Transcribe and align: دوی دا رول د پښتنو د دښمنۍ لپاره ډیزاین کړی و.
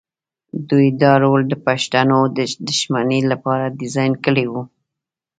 دوی 0.69 0.87
دا 1.01 1.13
رول 1.23 1.41
د 1.47 1.53
پښتنو 1.67 2.19
د 2.37 2.39
دښمنۍ 2.67 3.21
لپاره 3.31 3.75
ډیزاین 3.79 4.13
کړی 4.25 4.45
و. 4.51 4.53